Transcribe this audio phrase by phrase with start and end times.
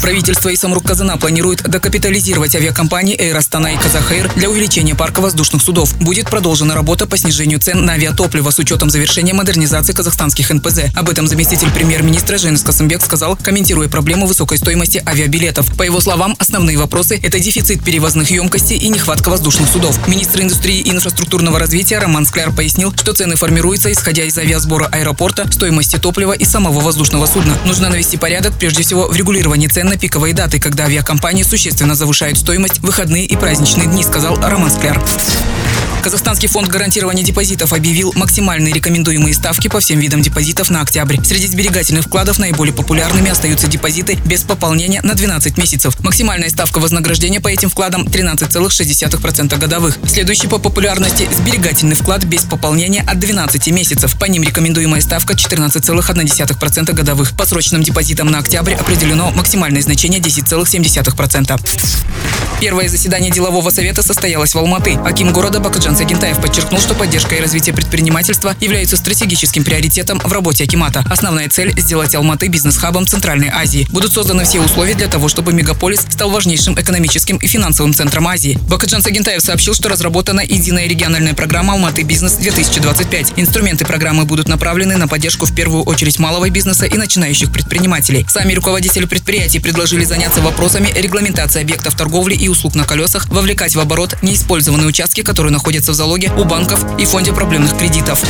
[0.00, 5.60] Правительство и Самрук Казана планируют докапитализировать авиакомпании Air Astana и Казахаир для увеличения парка воздушных
[5.60, 5.94] судов.
[5.98, 10.94] Будет продолжена работа по снижению цен на авиатопливо с учетом завершения модернизации казахстанских НПЗ.
[10.94, 15.76] Об этом заместитель премьер-министра Женис Касымбек сказал, комментируя проблему высокой стоимости авиабилетов.
[15.76, 19.98] По его словам, основные вопросы– это дефицит перевозных емкостей и нехватка воздушных судов.
[20.06, 25.50] Министр индустрии и инфраструктурного развития Роман Скляр пояснил, что цены формируются исходя из авиасбора аэропорта,
[25.50, 27.58] стоимости топлива и самого воздушного судна.
[27.64, 32.38] Нужно навести порядок прежде всего в регулировании цен на пиковые даты, когда авиакомпании существенно завышают
[32.38, 35.02] стоимость выходные и праздничные дни, сказал Роман Скляр.
[36.08, 41.22] Казахстанский фонд гарантирования депозитов объявил максимальные рекомендуемые ставки по всем видам депозитов на октябрь.
[41.22, 46.00] Среди сберегательных вкладов наиболее популярными остаются депозиты без пополнения на 12 месяцев.
[46.00, 49.98] Максимальная ставка вознаграждения по этим вкладам 13,6% годовых.
[50.06, 54.18] Следующий по популярности– сберегательный вклад без пополнения от 12 месяцев.
[54.18, 57.36] По ним рекомендуемая ставка 14,1% годовых.
[57.36, 61.60] По срочным депозитам на октябрь определено максимальное значение 10,7%.
[62.62, 64.94] Первое заседание делового совета состоялось в Алматы.
[65.04, 70.62] Аким города Бакаджан Сагентаев подчеркнул, что поддержка и развитие предпринимательства являются стратегическим приоритетом в работе
[70.62, 71.04] Акимата.
[71.10, 73.84] Основная цель– сделать Алматы бизнес-хабом Центральной Азии.
[73.90, 78.56] Будут созданы все условия для того, чтобы мегаполис стал важнейшим экономическим и финансовым центром Азии.
[78.68, 83.32] Бакаджан Сагентаев сообщил, что разработана единая региональная программа «Алматы Бизнес-2025».
[83.34, 88.24] Инструменты программы будут направлены на поддержку в первую очередь малого бизнеса и начинающих предпринимателей.
[88.28, 93.80] Сами руководители предприятий предложили заняться вопросами регламентации объектов торговли и услуг на колесах, вовлекать в
[93.80, 98.24] оборот неиспользованные участки, которые находятся в залоге у банков и фонде проблемных кредитов.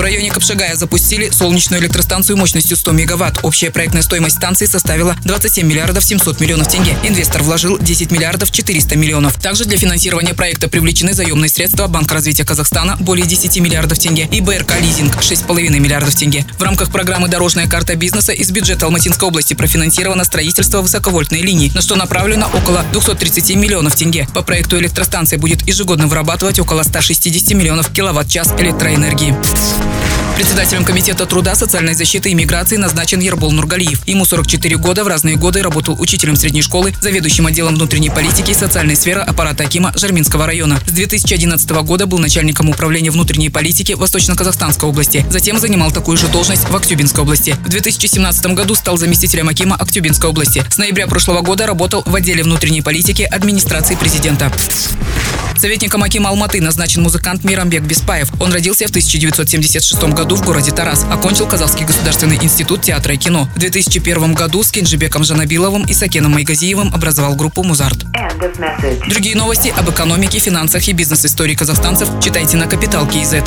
[0.00, 3.40] В районе Капшагая запустили солнечную электростанцию мощностью 100 мегаватт.
[3.42, 6.96] Общая проектная стоимость станции составила 27 миллиардов 700 миллионов тенге.
[7.04, 9.34] Инвестор вложил 10 миллиардов 400 миллионов.
[9.34, 14.40] Также для финансирования проекта привлечены заемные средства Банка развития Казахстана более 10 миллиардов тенге и
[14.40, 16.46] БРК Лизинг 6,5 миллиардов тенге.
[16.58, 21.82] В рамках программы «Дорожная карта бизнеса» из бюджета Алматинской области профинансировано строительство высоковольтной линии, на
[21.82, 24.26] что направлено около 230 миллионов тенге.
[24.32, 29.89] По проекту электростанция будет ежегодно вырабатывать около 160 миллионов киловатт-час электроэнергии.
[30.40, 34.08] Председателем Комитета труда, социальной защиты и миграции назначен Ербол Нургалиев.
[34.08, 38.54] Ему 44 года, в разные годы работал учителем средней школы, заведующим отделом внутренней политики и
[38.54, 40.80] социальной сферы аппарата Акима Жарминского района.
[40.86, 45.26] С 2011 года был начальником управления внутренней политики Восточно-Казахстанской области.
[45.28, 47.54] Затем занимал такую же должность в Актюбинской области.
[47.62, 50.64] В 2017 году стал заместителем Акима Актюбинской области.
[50.70, 54.50] С ноября прошлого года работал в отделе внутренней политики администрации президента.
[55.60, 58.32] Советником Акима Алматы назначен музыкант Мирамбек Беспаев.
[58.40, 61.04] Он родился в 1976 году в городе Тарас.
[61.10, 63.46] Окончил Казахский государственный институт театра и кино.
[63.54, 68.06] В 2001 году с Кинжибеком Жанабиловым и Сакеном Майгазиевым образовал группу «Музарт».
[69.10, 73.44] Другие новости об экономике, финансах и бизнес-истории казахстанцев читайте на Капитал Киезет.